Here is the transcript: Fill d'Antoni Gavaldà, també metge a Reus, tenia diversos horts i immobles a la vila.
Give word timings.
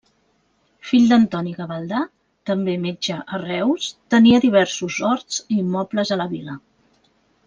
Fill 0.91 1.03
d'Antoni 1.11 1.51
Gavaldà, 1.57 1.99
també 2.51 2.73
metge 2.87 3.17
a 3.37 3.41
Reus, 3.43 3.91
tenia 4.17 4.39
diversos 4.49 4.97
horts 5.11 5.41
i 5.57 5.61
immobles 5.65 6.15
a 6.17 6.23
la 6.23 6.27
vila. 6.37 6.57